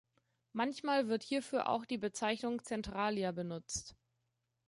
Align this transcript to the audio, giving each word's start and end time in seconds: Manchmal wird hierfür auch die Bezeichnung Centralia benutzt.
Manchmal 0.53 1.09
wird 1.09 1.21
hierfür 1.21 1.69
auch 1.69 1.85
die 1.85 1.99
Bezeichnung 1.99 2.63
Centralia 2.63 3.31
benutzt. 3.31 3.95